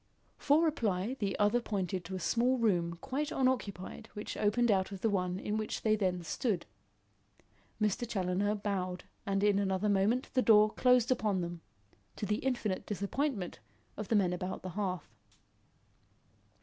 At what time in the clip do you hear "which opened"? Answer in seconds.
4.15-4.71